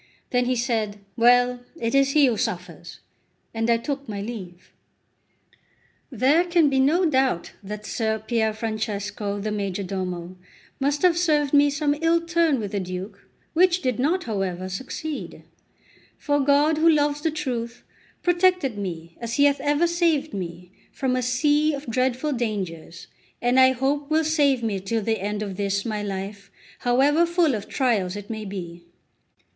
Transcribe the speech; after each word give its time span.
Then 0.31 0.45
he 0.45 0.55
said: 0.55 0.97
"Well, 1.15 1.59
it 1.79 1.93
is 1.93 2.13
he 2.13 2.25
who 2.25 2.35
suffers!" 2.35 3.01
and 3.53 3.69
I 3.69 3.77
took 3.77 4.09
my 4.09 4.19
leave. 4.19 4.71
There 6.09 6.43
can 6.43 6.69
be 6.71 6.79
no 6.79 7.05
doubt 7.05 7.51
that 7.61 7.85
Ser 7.85 8.17
Pier 8.17 8.51
Francesco, 8.51 9.39
the 9.39 9.51
majordomo, 9.51 10.37
must 10.79 11.03
have 11.03 11.15
served 11.19 11.53
me 11.53 11.69
some 11.69 11.93
ill 12.01 12.19
turn 12.19 12.59
with 12.59 12.71
the 12.71 12.79
Duke, 12.79 13.29
which 13.53 13.83
did 13.83 13.99
not, 13.99 14.23
however, 14.23 14.69
succeed; 14.69 15.43
for 16.17 16.39
God, 16.39 16.77
who 16.79 16.89
loves 16.89 17.21
the 17.21 17.29
truth, 17.29 17.83
protected 18.23 18.79
me, 18.79 19.15
as 19.21 19.35
He 19.35 19.43
hath 19.45 19.61
ever 19.61 19.85
saved 19.85 20.33
me, 20.33 20.71
from 20.91 21.15
a 21.15 21.21
sea 21.21 21.75
of 21.75 21.85
dreadful 21.85 22.33
dangers, 22.33 23.05
and 23.39 23.59
I 23.59 23.73
hope 23.73 24.09
will 24.09 24.23
save 24.25 24.63
me 24.63 24.79
till 24.79 25.03
the 25.03 25.19
end 25.19 25.43
of 25.43 25.57
this 25.57 25.85
my 25.85 26.01
life, 26.01 26.49
however 26.79 27.27
full 27.27 27.53
of 27.53 27.69
trials 27.69 28.15
it 28.15 28.31
may 28.31 28.45
be. 28.45 28.85